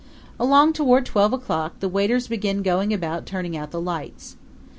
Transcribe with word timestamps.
Along 0.39 0.73
toward 0.73 1.05
twelve 1.05 1.29
thirty 1.29 1.43
o'clock 1.43 1.79
the 1.79 1.87
waiters 1.87 2.27
begin 2.27 2.63
going 2.63 2.91
about, 2.91 3.27
turning 3.27 3.55
out 3.55 3.69
the 3.69 3.79
lights. 3.79 4.35